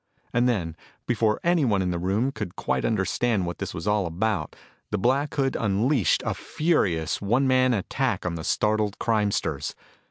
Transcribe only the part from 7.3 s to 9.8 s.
man attack on the startled crimesters.